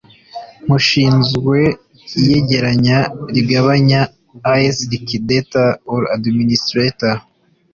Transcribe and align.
nkushinzwe 0.63 1.57
iyegeranya 2.19 2.97
n’igabagabanya 3.31 4.01
as 4.55 4.77
liquidator 4.91 5.69
or 5.91 6.01
administrator 6.15 7.15